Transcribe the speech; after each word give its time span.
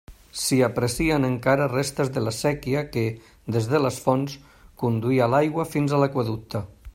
S'hi 0.43 0.57
aprecien 0.67 1.27
encara 1.27 1.67
restes 1.73 2.09
de 2.15 2.23
la 2.27 2.33
séquia 2.37 2.81
que, 2.95 3.03
des 3.57 3.69
de 3.75 3.83
les 3.87 4.01
fonts, 4.07 4.35
conduïa 4.85 5.29
l'aigua 5.35 5.69
fins 5.77 5.95
a 5.99 6.05
l'aqüeducte. 6.05 6.65